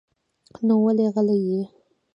[0.65, 1.61] نو ولې غلی يې؟